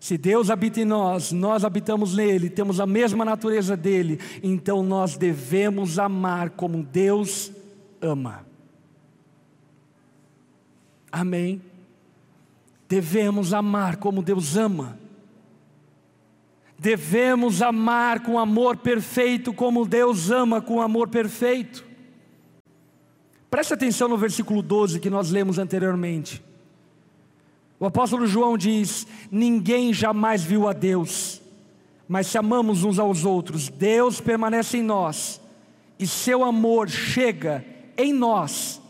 [0.00, 5.16] Se Deus habita em nós, nós habitamos nele, temos a mesma natureza dele, então nós
[5.16, 7.52] devemos amar como Deus
[8.00, 8.44] ama.
[11.12, 11.62] Amém?
[12.88, 14.98] Devemos amar como Deus ama.
[16.82, 21.84] Devemos amar com amor perfeito, como Deus ama com amor perfeito.
[23.48, 26.42] Preste atenção no versículo 12 que nós lemos anteriormente.
[27.78, 31.40] O apóstolo João diz: Ninguém jamais viu a Deus,
[32.08, 35.40] mas se amamos uns aos outros, Deus permanece em nós,
[36.00, 37.64] e seu amor chega
[37.96, 38.82] em nós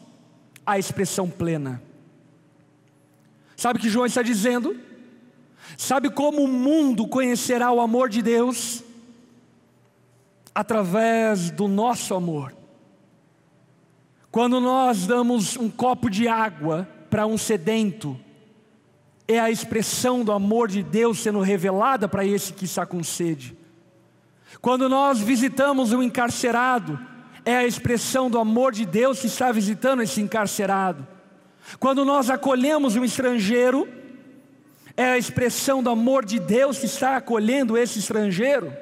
[0.64, 1.82] à expressão plena.
[3.54, 4.80] Sabe o que João está dizendo?
[5.76, 8.82] Sabe como o mundo conhecerá o amor de Deus?
[10.54, 12.54] Através do nosso amor.
[14.30, 18.18] Quando nós damos um copo de água para um sedento,
[19.28, 23.56] é a expressão do amor de Deus sendo revelada para esse que está com sede.
[24.60, 26.98] Quando nós visitamos um encarcerado,
[27.44, 31.06] é a expressão do amor de Deus que está visitando esse encarcerado.
[31.78, 33.88] Quando nós acolhemos um estrangeiro,
[34.96, 38.72] é a expressão do amor de Deus que está acolhendo esse estrangeiro.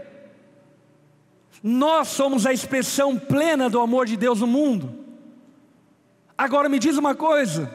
[1.63, 5.05] Nós somos a expressão plena do amor de Deus no mundo.
[6.37, 7.71] Agora me diz uma coisa: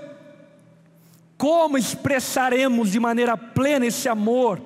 [1.38, 4.62] como expressaremos de maneira plena esse amor?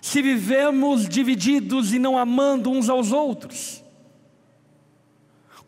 [0.00, 3.82] Se vivemos divididos e não amando uns aos outros?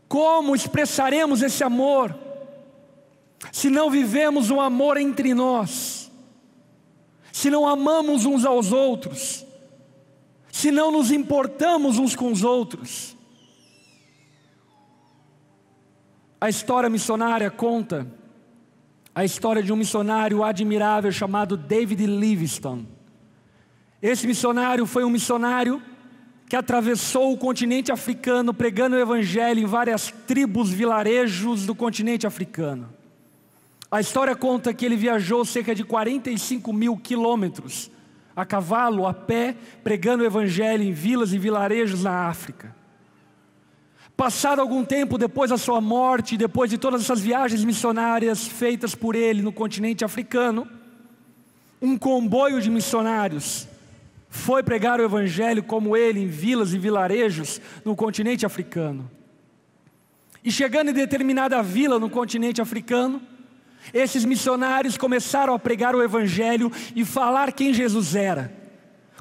[0.08, 2.16] Como expressaremos esse amor?
[3.52, 5.95] Se não vivemos o amor entre nós?
[7.36, 9.44] Se não amamos uns aos outros,
[10.50, 13.14] se não nos importamos uns com os outros.
[16.40, 18.10] A história missionária conta
[19.14, 22.88] a história de um missionário admirável chamado David Livingstone.
[24.00, 25.82] Esse missionário foi um missionário
[26.48, 32.88] que atravessou o continente africano pregando o evangelho em várias tribos, vilarejos do continente africano.
[33.96, 37.90] A história conta que ele viajou cerca de 45 mil quilômetros,
[38.36, 42.76] a cavalo, a pé, pregando o evangelho em vilas e vilarejos na África.
[44.14, 49.14] Passado algum tempo depois da sua morte, depois de todas essas viagens missionárias feitas por
[49.14, 50.68] ele no continente africano,
[51.80, 53.66] um comboio de missionários
[54.28, 59.10] foi pregar o evangelho como ele em vilas e vilarejos no continente africano.
[60.44, 63.22] E chegando em determinada vila no continente africano,
[63.92, 68.52] esses missionários começaram a pregar o Evangelho e falar quem Jesus era.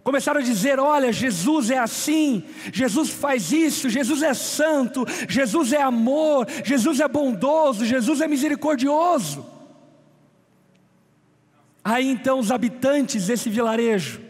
[0.04, 5.82] Começaram a dizer: olha, Jesus é assim, Jesus faz isso, Jesus é santo, Jesus é
[5.82, 9.46] amor, Jesus é bondoso, Jesus é misericordioso.
[11.84, 14.22] Aí então os habitantes desse vilarejo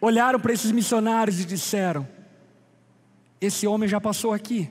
[0.00, 2.06] olharam para esses missionários e disseram:
[3.40, 4.70] Esse homem já passou aqui.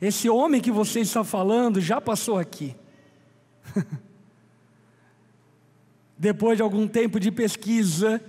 [0.00, 2.76] Esse homem que você está falando já passou aqui.
[6.18, 8.22] Depois de algum tempo de pesquisa,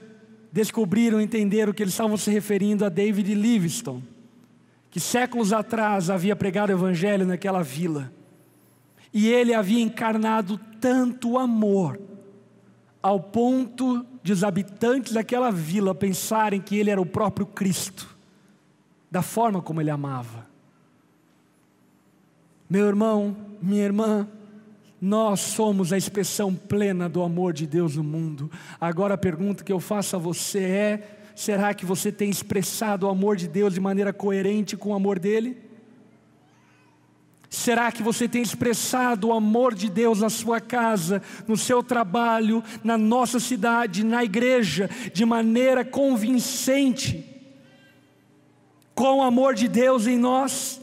[0.52, 4.04] descobriram, entenderam que eles estavam se referindo a David Livingstone,
[4.89, 8.12] que séculos atrás havia pregado o evangelho naquela vila.
[9.13, 12.00] E ele havia encarnado tanto amor,
[13.02, 18.17] ao ponto de os habitantes daquela vila pensarem que ele era o próprio Cristo,
[19.10, 20.45] da forma como ele amava.
[22.69, 24.28] Meu irmão, minha irmã,
[24.99, 28.51] nós somos a expressão plena do amor de Deus no mundo.
[28.81, 33.10] Agora a pergunta que eu faço a você é: será que você tem expressado o
[33.10, 35.67] amor de Deus de maneira coerente com o amor dele?
[37.49, 42.62] Será que você tem expressado o amor de Deus na sua casa, no seu trabalho,
[42.83, 47.23] na nossa cidade, na igreja, de maneira convincente,
[48.93, 50.81] com o amor de Deus em nós?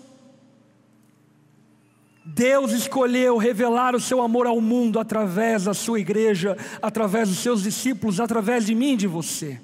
[2.35, 7.63] Deus escolheu revelar o seu amor ao mundo através da sua igreja, através dos seus
[7.63, 9.61] discípulos, através de mim e de você.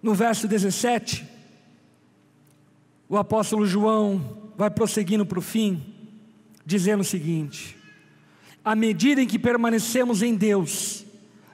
[0.00, 1.26] No verso 17,
[3.08, 5.82] o apóstolo João vai prosseguindo para o fim,
[6.64, 7.76] dizendo o seguinte:
[8.64, 11.04] à medida em que permanecemos em Deus,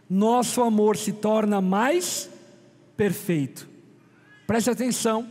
[0.09, 2.29] nosso amor se torna mais
[2.95, 3.67] perfeito.
[4.47, 5.27] Preste atenção,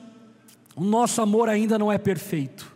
[0.75, 2.70] o nosso amor ainda não é perfeito,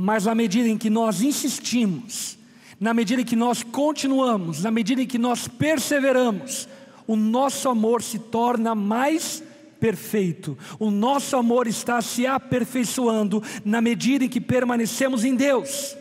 [0.00, 2.38] mas à medida em que nós insistimos,
[2.78, 6.68] na medida em que nós continuamos, na medida em que nós perseveramos,
[7.04, 9.42] o nosso amor se torna mais
[9.80, 10.56] perfeito.
[10.78, 15.96] O nosso amor está se aperfeiçoando na medida em que permanecemos em Deus.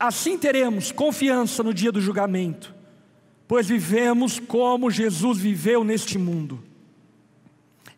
[0.00, 2.74] Assim teremos confiança no dia do julgamento,
[3.46, 6.64] pois vivemos como Jesus viveu neste mundo.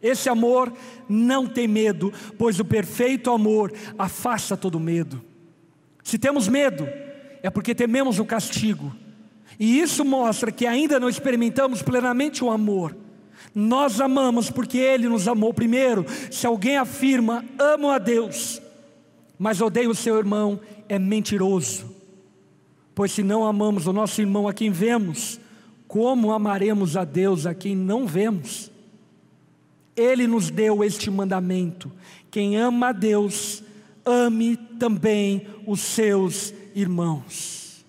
[0.06, 0.72] Esse amor
[1.08, 5.22] não tem medo, pois o perfeito amor afasta todo medo.
[6.02, 6.88] Se temos medo,
[7.42, 8.94] é porque tememos o castigo,
[9.58, 12.96] e isso mostra que ainda não experimentamos plenamente o amor.
[13.54, 16.04] Nós amamos porque Ele nos amou primeiro.
[16.30, 18.60] Se alguém afirma, amo a Deus,
[19.38, 21.94] mas odeia o seu irmão, é mentiroso.
[22.94, 25.40] Pois se não amamos o nosso irmão a quem vemos,
[25.88, 28.70] como amaremos a Deus a quem não vemos?
[29.96, 31.90] Ele nos deu este mandamento:
[32.30, 33.62] quem ama a Deus,
[34.04, 37.84] ame também os seus irmãos.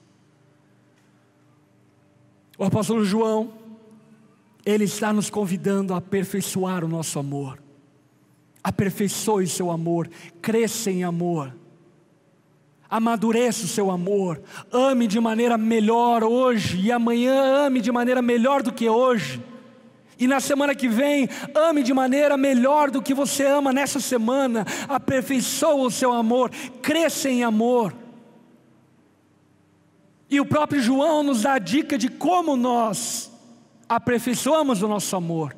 [2.58, 3.54] O apóstolo João,
[4.65, 7.60] ele está nos convidando a aperfeiçoar o nosso amor.
[8.63, 10.10] Aperfeiçoe seu amor,
[10.41, 11.56] cresça em amor.
[12.89, 14.41] Amadureça o seu amor,
[14.72, 19.43] ame de maneira melhor hoje e amanhã ame de maneira melhor do que hoje.
[20.19, 24.65] E na semana que vem, ame de maneira melhor do que você ama nessa semana.
[24.88, 26.49] Aperfeiçoa o seu amor,
[26.82, 27.93] cresça em amor.
[30.30, 33.32] E o próprio João nos dá a dica de como nós
[33.88, 35.56] aperfeiçoamos o nosso amor.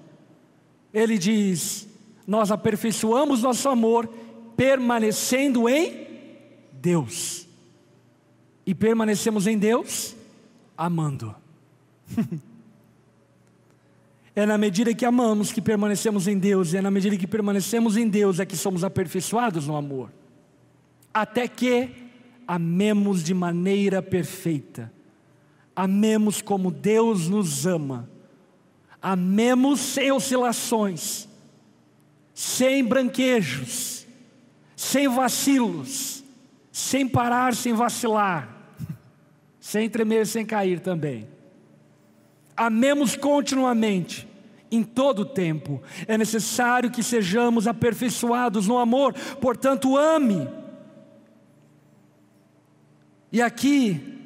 [0.93, 1.87] Ele diz:
[2.27, 4.07] Nós aperfeiçoamos nosso amor
[4.55, 6.07] permanecendo em
[6.73, 7.47] Deus.
[8.65, 10.15] E permanecemos em Deus
[10.77, 11.35] amando.
[14.39, 17.97] é na medida que amamos que permanecemos em Deus, e é na medida que permanecemos
[17.97, 20.11] em Deus é que somos aperfeiçoados no amor.
[21.13, 21.89] Até que
[22.47, 24.91] amemos de maneira perfeita.
[25.75, 28.09] Amemos como Deus nos ama
[29.01, 31.27] Amemos sem oscilações,
[32.33, 34.05] sem branquejos,
[34.75, 36.23] sem vacilos,
[36.71, 38.73] sem parar, sem vacilar,
[39.59, 41.27] sem tremer, sem cair também.
[42.57, 44.27] Amemos continuamente,
[44.71, 45.81] em todo o tempo.
[46.07, 50.47] É necessário que sejamos aperfeiçoados no amor, portanto, ame.
[53.31, 54.17] E aqui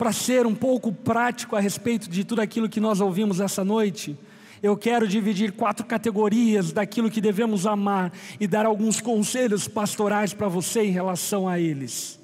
[0.00, 4.18] para ser um pouco prático a respeito de tudo aquilo que nós ouvimos essa noite,
[4.62, 10.48] eu quero dividir quatro categorias daquilo que devemos amar e dar alguns conselhos pastorais para
[10.48, 12.18] você em relação a eles.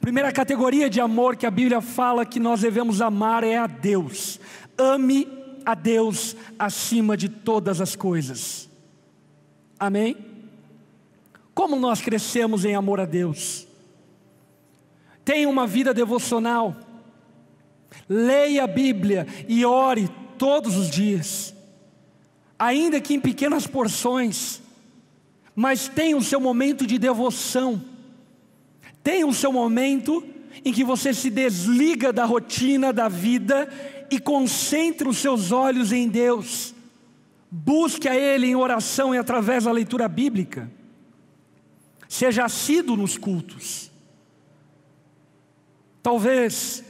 [0.00, 4.40] Primeira categoria de amor que a Bíblia fala que nós devemos amar é a Deus.
[4.76, 5.28] Ame
[5.64, 8.68] a Deus acima de todas as coisas.
[9.78, 10.16] Amém?
[11.54, 13.66] Como nós crescemos em amor a Deus?
[15.24, 16.76] Tenha uma vida devocional.
[18.08, 21.54] Leia a Bíblia e ore todos os dias,
[22.58, 24.62] ainda que em pequenas porções,
[25.54, 27.82] mas tenha o seu momento de devoção.
[29.02, 30.24] Tenha o seu momento
[30.64, 33.68] em que você se desliga da rotina da vida
[34.10, 36.74] e concentre os seus olhos em Deus.
[37.50, 40.70] Busque a Ele em oração e através da leitura bíblica.
[42.08, 43.90] Seja assíduo nos cultos.
[46.02, 46.82] Talvez,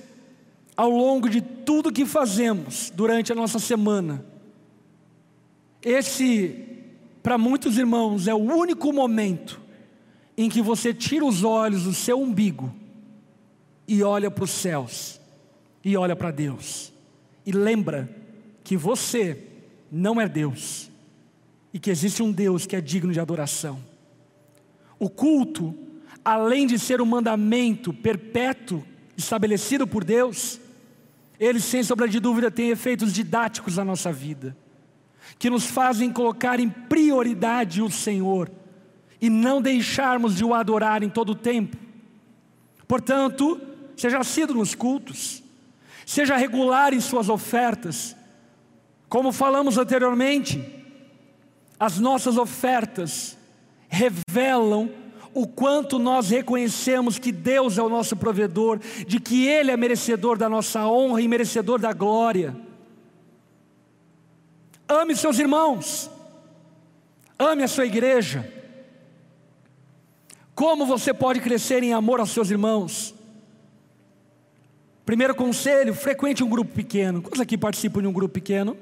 [0.76, 4.24] ao longo de tudo que fazemos durante a nossa semana,
[5.82, 6.64] esse,
[7.22, 9.60] para muitos irmãos, é o único momento
[10.36, 12.74] em que você tira os olhos do seu umbigo
[13.86, 15.20] e olha para os céus,
[15.84, 16.89] e olha para Deus,
[17.50, 18.08] e lembra
[18.62, 19.36] que você
[19.90, 20.88] não é Deus,
[21.74, 23.80] e que existe um Deus que é digno de adoração.
[25.00, 25.74] O culto,
[26.24, 28.84] além de ser um mandamento perpétuo
[29.16, 30.60] estabelecido por Deus,
[31.40, 34.56] ele sem sombra de dúvida tem efeitos didáticos na nossa vida,
[35.36, 38.48] que nos fazem colocar em prioridade o Senhor,
[39.20, 41.76] e não deixarmos de o adorar em todo o tempo.
[42.86, 43.60] Portanto,
[43.96, 45.42] seja assíduo nos cultos,
[46.10, 48.16] seja regular em suas ofertas.
[49.08, 50.60] Como falamos anteriormente,
[51.78, 53.38] as nossas ofertas
[53.88, 54.90] revelam
[55.32, 60.36] o quanto nós reconhecemos que Deus é o nosso provedor, de que Ele é merecedor
[60.36, 62.56] da nossa honra e merecedor da glória.
[64.88, 66.10] Ame seus irmãos,
[67.38, 68.52] ame a sua igreja.
[70.56, 73.14] Como você pode crescer em amor aos seus irmãos?
[75.10, 77.20] Primeiro conselho: frequente um grupo pequeno.
[77.20, 78.76] Quantos aqui participam de um grupo pequeno?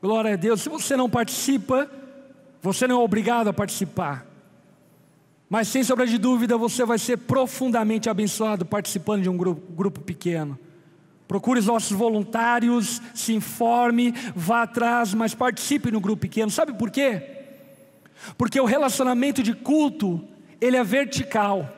[0.00, 0.60] Glória a Deus.
[0.60, 1.90] Se você não participa,
[2.62, 4.24] você não é obrigado a participar.
[5.50, 10.00] Mas sem sombra de dúvida, você vai ser profundamente abençoado participando de um grupo, grupo
[10.02, 10.56] pequeno.
[11.26, 16.48] Procure os nossos voluntários, se informe, vá atrás, mas participe no grupo pequeno.
[16.48, 17.24] Sabe por quê?
[18.36, 20.22] Porque o relacionamento de culto,
[20.60, 21.74] ele é vertical.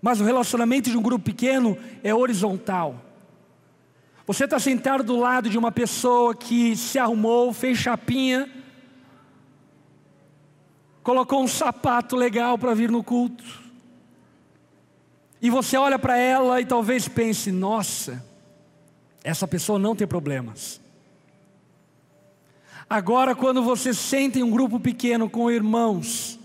[0.00, 3.02] Mas o relacionamento de um grupo pequeno é horizontal.
[4.26, 8.50] Você está sentado do lado de uma pessoa que se arrumou, fez chapinha,
[11.02, 13.44] colocou um sapato legal para vir no culto.
[15.40, 18.24] E você olha para ela e talvez pense: nossa,
[19.22, 20.80] essa pessoa não tem problemas.
[22.90, 26.38] Agora, quando você sente em um grupo pequeno com irmãos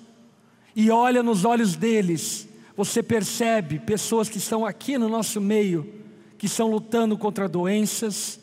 [0.75, 2.47] e olha nos olhos deles,
[2.83, 5.87] você percebe pessoas que estão aqui no nosso meio,
[6.35, 8.39] que estão lutando contra doenças,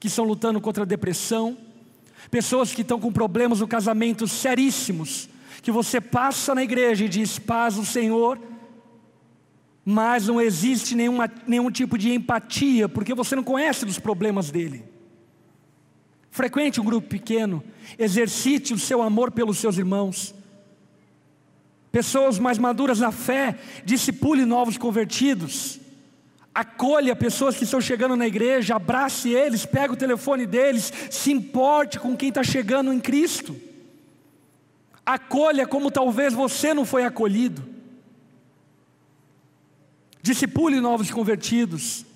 [0.00, 1.58] que estão lutando contra depressão,
[2.30, 5.28] pessoas que estão com problemas no casamento seríssimos,
[5.60, 8.40] que você passa na igreja e diz paz o Senhor,
[9.84, 14.86] mas não existe nenhuma, nenhum tipo de empatia, porque você não conhece dos problemas dele.
[16.30, 17.62] Frequente um grupo pequeno,
[17.98, 20.34] exercite o seu amor pelos seus irmãos.
[21.92, 25.78] Pessoas mais maduras na fé, discipule novos convertidos.
[26.54, 32.00] Acolha pessoas que estão chegando na igreja, abrace eles, pega o telefone deles, se importe
[32.00, 33.54] com quem está chegando em Cristo.
[35.04, 37.62] Acolha como talvez você não foi acolhido.
[40.22, 42.06] Discipule novos convertidos.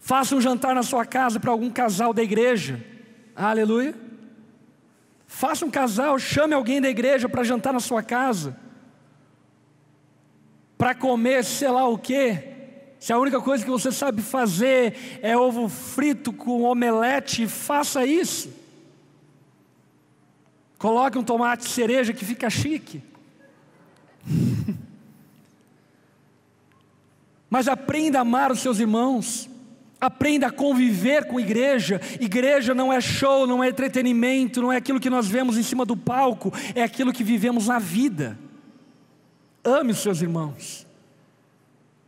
[0.00, 2.82] Faça um jantar na sua casa para algum casal da igreja.
[3.36, 3.94] Aleluia.
[5.26, 8.67] Faça um casal, chame alguém da igreja para jantar na sua casa.
[10.78, 12.44] Para comer, sei lá o quê.
[13.00, 18.48] Se a única coisa que você sabe fazer é ovo frito com omelete, faça isso.
[20.78, 23.02] Coloque um tomate cereja que fica chique.
[27.50, 29.50] Mas aprenda a amar os seus irmãos.
[30.00, 32.00] Aprenda a conviver com igreja.
[32.20, 35.84] Igreja não é show, não é entretenimento, não é aquilo que nós vemos em cima
[35.84, 38.38] do palco, é aquilo que vivemos na vida.
[39.68, 40.86] Ame os seus irmãos.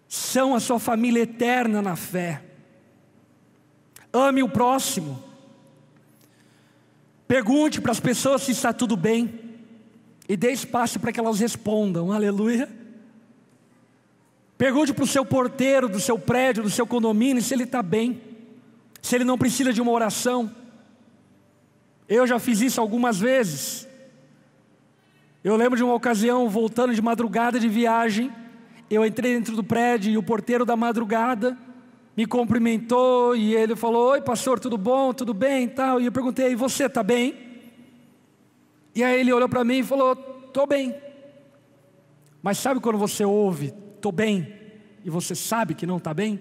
[0.09, 2.43] São a sua família eterna na fé.
[4.13, 5.23] Ame o próximo.
[7.29, 9.39] Pergunte para as pessoas se está tudo bem.
[10.29, 12.69] E dê espaço para que elas respondam, aleluia.
[14.57, 18.21] Pergunte para o seu porteiro do seu prédio, do seu condomínio, se ele está bem,
[19.01, 20.55] se ele não precisa de uma oração.
[22.09, 23.89] Eu já fiz isso algumas vezes.
[25.43, 28.31] Eu lembro de uma ocasião, voltando de madrugada de viagem,
[28.91, 31.57] eu entrei dentro do prédio e o porteiro da madrugada
[32.15, 35.15] me cumprimentou e ele falou: Oi, pastor, tudo bom?
[35.15, 35.65] Tudo bem?
[35.65, 36.01] E, tal.
[36.01, 37.35] e eu perguntei: Você está bem?
[38.95, 40.13] E aí ele olhou para mim e falou:
[40.47, 40.95] Estou bem.
[42.43, 44.55] Mas sabe quando você ouve, estou bem,
[45.05, 46.41] e você sabe que não está bem?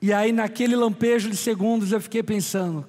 [0.00, 2.86] E aí, naquele lampejo de segundos, eu fiquei pensando: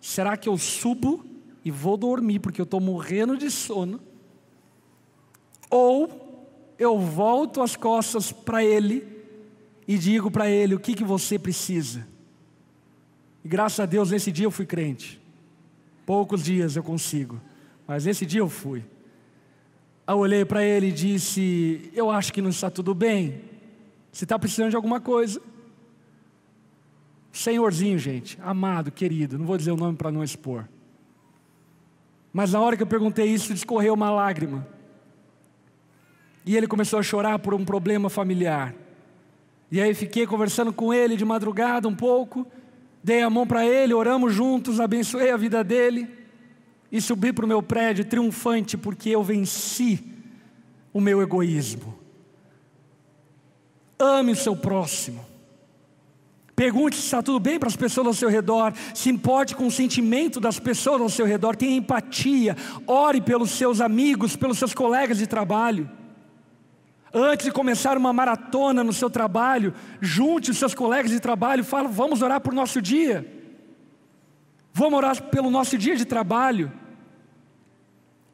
[0.00, 1.33] será que eu subo
[1.64, 4.00] e vou dormir porque eu estou morrendo de sono?
[5.70, 6.46] Ou
[6.78, 9.06] eu volto as costas para ele
[9.86, 12.06] e digo para ele o que, que você precisa.
[13.44, 15.20] E graças a Deus, nesse dia eu fui crente.
[16.06, 17.40] Poucos dias eu consigo,
[17.86, 18.84] mas nesse dia eu fui.
[20.06, 23.40] Eu olhei para ele e disse: Eu acho que não está tudo bem.
[24.12, 25.40] Você está precisando de alguma coisa.
[27.32, 30.68] Senhorzinho, gente, amado, querido, não vou dizer o nome para não expor.
[32.34, 34.66] Mas na hora que eu perguntei isso, discorreu uma lágrima.
[36.44, 38.74] E ele começou a chorar por um problema familiar.
[39.70, 42.44] E aí fiquei conversando com ele de madrugada um pouco,
[43.04, 46.08] dei a mão para ele, oramos juntos, abençoei a vida dele
[46.90, 50.04] e subi para o meu prédio triunfante porque eu venci
[50.92, 51.96] o meu egoísmo.
[53.96, 55.24] Ame o seu próximo.
[56.54, 59.70] Pergunte se está tudo bem para as pessoas ao seu redor, se importe com o
[59.70, 65.18] sentimento das pessoas ao seu redor, tenha empatia, ore pelos seus amigos, pelos seus colegas
[65.18, 65.90] de trabalho.
[67.12, 71.88] Antes de começar uma maratona no seu trabalho, junte os seus colegas de trabalho, fala,
[71.88, 73.24] vamos orar por nosso dia.
[74.72, 76.72] Vamos orar pelo nosso dia de trabalho.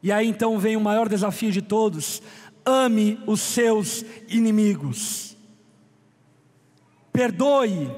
[0.01, 2.21] E aí então vem o maior desafio de todos:
[2.65, 5.37] ame os seus inimigos.
[7.13, 7.91] Perdoe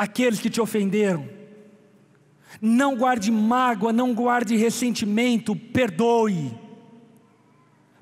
[0.00, 1.28] aqueles que te ofenderam.
[2.58, 6.58] Não guarde mágoa, não guarde ressentimento, perdoe.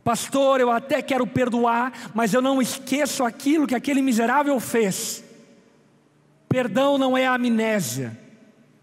[0.05, 5.25] Pastor, eu até quero perdoar, mas eu não esqueço aquilo que aquele miserável fez.
[6.49, 8.17] Perdão não é amnésia.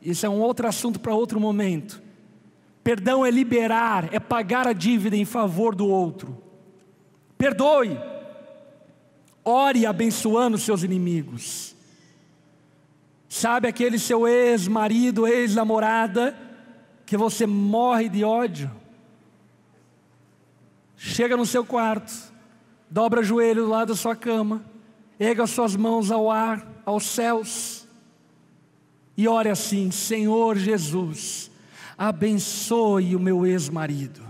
[0.02, 2.04] Isso é um outro assunto para outro momento.
[2.84, 6.38] Perdão é liberar, é pagar a dívida em favor do outro.
[7.38, 7.98] Perdoe.
[9.42, 11.75] Ore abençoando seus inimigos.
[13.38, 16.34] Sabe aquele seu ex-marido, ex-namorada,
[17.06, 18.72] que você morre de ódio?
[20.96, 22.14] Chega no seu quarto,
[22.90, 24.64] dobra o joelho do lado da sua cama,
[25.20, 27.86] erga suas mãos ao ar, aos céus,
[29.18, 31.52] e ore assim: Senhor Jesus,
[31.98, 34.22] abençoe o meu ex-marido,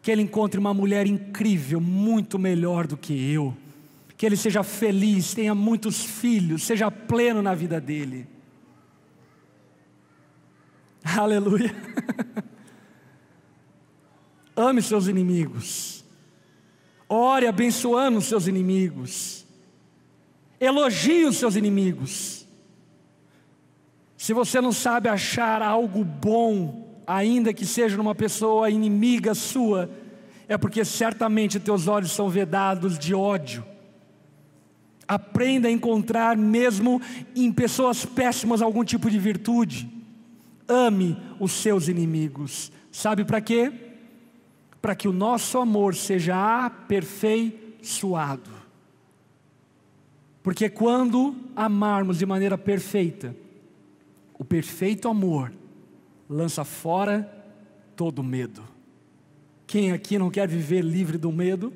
[0.00, 3.54] que ele encontre uma mulher incrível, muito melhor do que eu
[4.22, 8.28] que ele seja feliz, tenha muitos filhos, seja pleno na vida dele.
[11.02, 11.74] Aleluia.
[14.54, 16.04] Ame seus inimigos.
[17.08, 19.44] Ore abençoando os seus inimigos.
[20.60, 22.46] Elogie os seus inimigos.
[24.16, 29.90] Se você não sabe achar algo bom, ainda que seja numa pessoa inimiga sua,
[30.46, 33.71] é porque certamente teus olhos são vedados de ódio
[35.06, 37.00] Aprenda a encontrar, mesmo
[37.34, 39.90] em pessoas péssimas, algum tipo de virtude.
[40.68, 42.72] Ame os seus inimigos.
[42.90, 43.72] Sabe para quê?
[44.80, 48.50] Para que o nosso amor seja aperfeiçoado.
[50.42, 53.36] Porque quando amarmos de maneira perfeita,
[54.34, 55.52] o perfeito amor
[56.28, 57.30] lança fora
[57.94, 58.62] todo medo.
[59.66, 61.72] Quem aqui não quer viver livre do medo?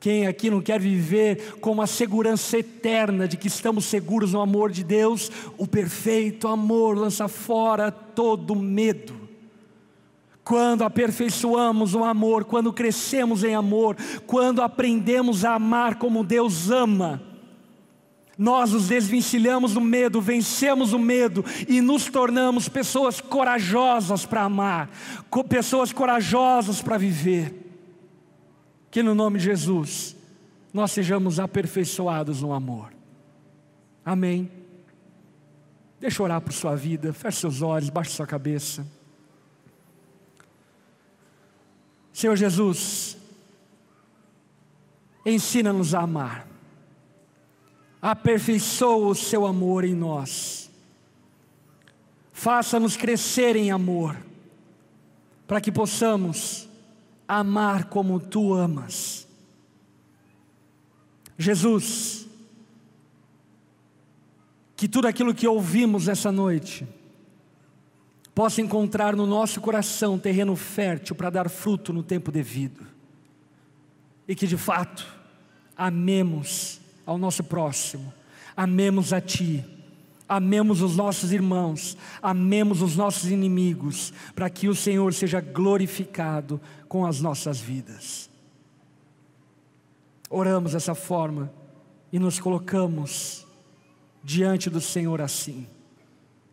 [0.00, 4.70] Quem aqui não quer viver com uma segurança eterna de que estamos seguros no amor
[4.72, 5.30] de Deus?
[5.58, 9.14] O perfeito amor lança fora todo medo.
[10.42, 13.94] Quando aperfeiçoamos o amor, quando crescemos em amor,
[14.26, 17.22] quando aprendemos a amar como Deus ama,
[18.38, 24.88] nós nos desvencilhamos do medo, vencemos o medo e nos tornamos pessoas corajosas para amar,
[25.46, 27.59] pessoas corajosas para viver.
[28.90, 30.16] Que no nome de Jesus
[30.72, 32.92] nós sejamos aperfeiçoados no amor.
[34.04, 34.50] Amém.
[36.00, 38.86] Deixa eu orar por sua vida, feche seus olhos, baixe sua cabeça.
[42.12, 43.16] Senhor Jesus,
[45.24, 46.46] ensina-nos a amar,
[48.00, 50.70] aperfeiçoa o seu amor em nós,
[52.32, 54.16] faça-nos crescer em amor,
[55.46, 56.69] para que possamos
[57.38, 59.26] amar como tu amas.
[61.38, 62.26] Jesus,
[64.76, 66.86] que tudo aquilo que ouvimos essa noite
[68.34, 72.84] possa encontrar no nosso coração terreno fértil para dar fruto no tempo devido,
[74.26, 75.06] e que de fato
[75.76, 78.12] amemos ao nosso próximo,
[78.56, 79.64] amemos a Ti
[80.30, 87.04] amemos os nossos irmãos, amemos os nossos inimigos, para que o Senhor seja glorificado com
[87.04, 88.30] as nossas vidas.
[90.30, 91.52] Oramos dessa forma
[92.12, 93.44] e nos colocamos
[94.22, 95.66] diante do Senhor assim,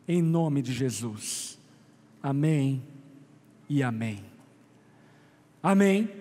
[0.07, 1.59] em nome de Jesus.
[2.23, 2.81] Amém
[3.69, 4.25] e amém.
[5.61, 6.16] Amém.